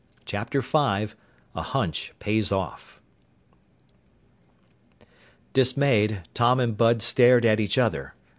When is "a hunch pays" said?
1.53-2.51